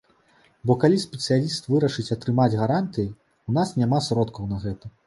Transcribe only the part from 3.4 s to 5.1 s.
у нас няма сродкаў на гэта.